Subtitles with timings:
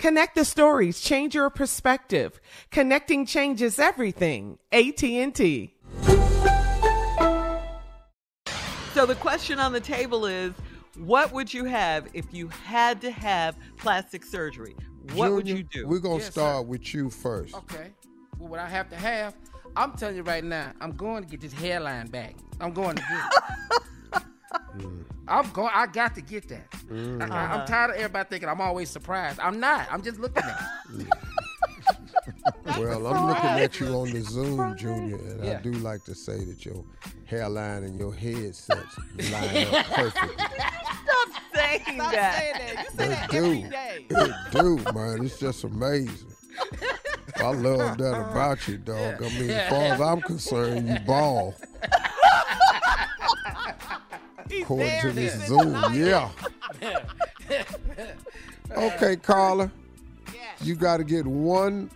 [0.00, 2.40] Connect the stories, change your perspective.
[2.70, 4.58] Connecting changes everything.
[4.72, 5.74] AT&T.
[8.94, 10.54] So the question on the table is
[10.96, 14.74] what would you have if you had to have plastic surgery?
[15.12, 15.86] What would you do?
[15.86, 16.30] We're gonna Yes, sir.
[16.30, 17.54] start with you first.
[17.54, 17.90] Okay.
[18.38, 19.34] Well, what I have to have,
[19.76, 22.36] I'm telling you right now, I'm going to get this hairline back.
[22.58, 23.32] I'm going to get
[23.76, 23.82] it.
[24.76, 25.04] Mm.
[25.28, 25.70] I'm going.
[25.72, 26.70] I got to get that.
[26.88, 27.22] Mm.
[27.22, 27.66] I, am uh-huh.
[27.66, 29.40] tired of everybody thinking I'm always surprised.
[29.40, 29.88] I'm not.
[29.90, 30.60] I'm just looking at
[30.98, 31.06] it.
[32.78, 35.58] Well, I'm looking at you on the Zoom, Junior, and Yeah.
[35.58, 36.84] I do like to say that your
[37.24, 38.98] hairline and your headsets
[39.30, 40.36] line up perfectly.
[40.36, 42.38] Stop saying Stop that.
[42.38, 42.84] saying that.
[42.84, 43.70] You say They that every do.
[43.70, 44.06] day.
[44.08, 45.24] It do, man.
[45.24, 46.32] It's just amazing.
[47.36, 49.22] I love that about you, dog.
[49.22, 51.54] I mean, as far as I'm concerned, you ball.
[54.62, 56.30] According there to this Zoom, yeah.
[58.76, 59.70] Okay, Carla,
[60.62, 61.90] you got to get one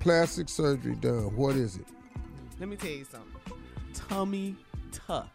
[0.00, 1.34] plastic surgery done.
[1.36, 1.86] What is it?
[2.58, 3.28] Let me tell you something.
[3.94, 4.56] Tummy
[4.92, 5.28] tuck.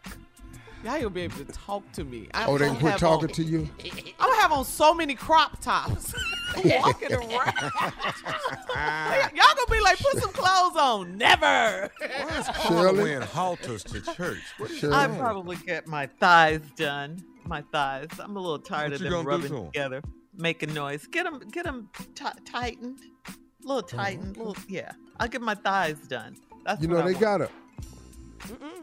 [0.82, 2.28] Y'all gonna be able to talk to me.
[2.34, 3.68] I, Oh, they quit talking on, to you?
[3.82, 6.14] I'm gonna have on so many crop tops,
[6.64, 7.30] walking around.
[9.34, 11.16] Y'all gonna be like, put some clothes on.
[11.18, 11.90] Never.
[12.00, 13.02] Carla Shirley?
[13.02, 14.38] wearing halters to church.
[14.58, 17.22] What is I'd probably get my thighs done.
[17.46, 18.08] My thighs.
[18.18, 19.64] I'm a little tired What of you them gonna do rubbing to 'em?
[19.66, 20.02] together,
[20.36, 21.06] making noise.
[21.06, 22.98] Get them, get them t- tightened,
[23.28, 23.32] a
[23.66, 23.96] little mm-hmm.
[23.96, 24.92] tightened, little yeah.
[25.18, 26.36] I'll get my thighs done.
[26.64, 27.20] That's You what know, I they want.
[27.20, 27.48] got a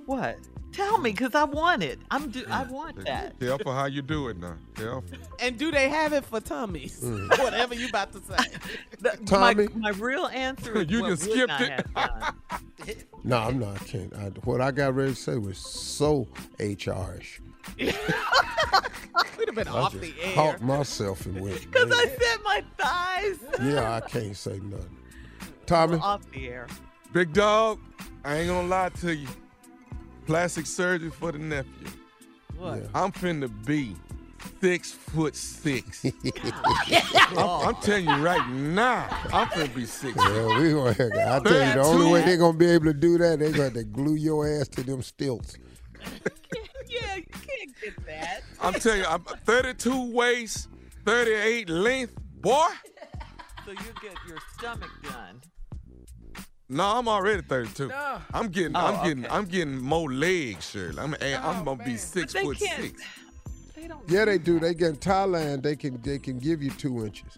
[0.06, 0.38] what?
[0.72, 2.00] Tell me, cause I want it.
[2.12, 2.46] I'm do.
[2.50, 3.38] I want that.
[3.40, 4.56] Careful how you do it now.
[4.76, 5.18] Careful.
[5.40, 7.02] And do they have it for tummies?
[7.02, 7.30] Mm.
[7.44, 8.58] Whatever you about to say.
[9.02, 9.68] The- Tommy?
[9.76, 11.86] My, my real answer is You what just skipped it.
[11.96, 12.36] have?
[13.24, 13.82] No, I'm not.
[13.82, 14.16] I can't.
[14.16, 16.28] I, what I got ready to say was so
[16.58, 17.40] HRish.
[17.78, 20.34] We'd have been I off just the air.
[20.36, 21.72] caught myself and went.
[21.72, 23.38] Cause I said my thighs.
[23.62, 24.98] Yeah, I can't say nothing.
[25.66, 26.68] Tommy, off the air.
[27.12, 27.80] Big dog,
[28.24, 29.28] I ain't gonna lie to you.
[30.32, 31.90] Plastic surgery for the nephew.
[32.58, 32.78] What?
[32.78, 32.88] Yeah.
[32.96, 33.98] I'm finna be
[34.62, 36.06] six foot six.
[36.06, 40.16] I'm, I'm telling you right now, I'm finna be six.
[40.16, 40.92] yeah, we gonna.
[40.92, 43.64] I tell you, the only way they're gonna be able to do that, they're gonna
[43.66, 45.58] have to glue your ass to them stilts.
[46.88, 48.42] Yeah, you can't get that.
[48.62, 50.68] I'm telling you, I'm 32 waist,
[51.06, 52.68] 38 length, boy.
[53.66, 55.42] So you get your stomach done.
[56.72, 57.90] No, I'm already 32.
[57.90, 58.22] No.
[58.34, 59.34] I'm getting, Oh, I'm getting, okay.
[59.36, 60.98] I'm getting more legs, Shirley.
[61.00, 62.82] I'm, eh, I'm Oh, gonna be six They foot can't.
[62.82, 63.04] six.
[63.76, 64.00] They don't.
[64.10, 64.58] Yeah, they do.
[64.60, 65.64] They get in Thailand.
[65.64, 67.38] They can they can give you two inches.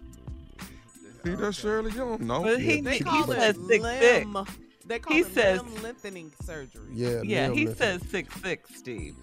[1.25, 1.91] See that, Shirley?
[1.91, 2.44] You don't know.
[2.44, 4.25] But he, They he call says it six six.
[4.25, 4.45] limb.
[4.85, 6.81] They call He it says- limb lengthening surgery.
[6.94, 7.21] Yeah.
[7.24, 7.75] Yeah, he lifting.
[7.75, 9.15] says six six, Steve.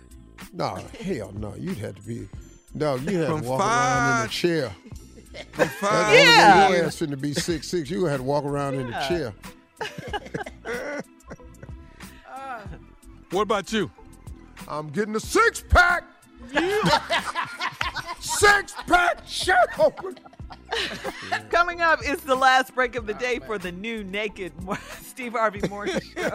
[0.52, 1.54] No, hell no.
[1.56, 2.28] You'd have to be.
[2.74, 4.70] No, you had From to walk around in a chair.
[4.70, 6.68] From That's five the only way Yeah.
[6.70, 7.90] Your ass finna be six six.
[7.90, 9.32] You had to walk around in a Yeah.
[9.80, 11.02] Chair.
[13.30, 13.90] What about you?
[14.66, 16.02] I'm getting a six pack.
[18.20, 19.22] six pack.
[19.26, 20.18] Shut open.
[21.48, 24.52] Coming up is the last break of the day for the new Naked
[25.02, 26.30] Steve Harvey Morning Show.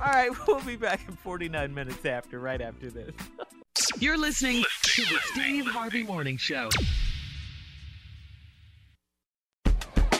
[0.00, 3.14] All right, we'll be back in 49 minutes after, right after this.
[3.98, 6.70] You're listening to the Steve Harvey Morning Show.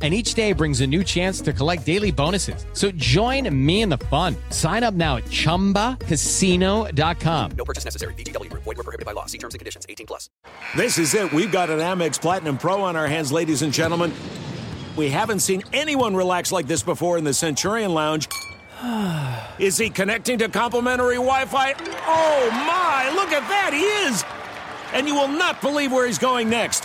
[0.00, 2.64] And each day brings a new chance to collect daily bonuses.
[2.72, 4.36] So join me in the fun.
[4.50, 7.50] Sign up now at chumbacasino.com.
[7.56, 8.14] No purchase necessary.
[8.14, 8.62] VGW Group.
[8.62, 9.26] Void were prohibited by law.
[9.26, 9.86] See terms and conditions.
[9.88, 10.30] 18 plus.
[10.76, 11.32] This is it.
[11.32, 14.12] We've got an Amex Platinum Pro on our hands, ladies and gentlemen.
[14.96, 18.28] We haven't seen anyone relax like this before in the Centurion Lounge.
[19.58, 21.74] Is he connecting to complimentary Wi Fi?
[22.06, 23.72] Oh my, look at that!
[23.72, 24.24] He is!
[24.92, 26.84] And you will not believe where he's going next.